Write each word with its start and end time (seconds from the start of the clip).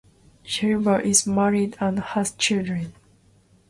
Schreiber 0.43 0.99
is 0.99 1.27
married 1.27 1.77
and 1.79 1.99
has 1.99 2.31
children. 2.31 2.93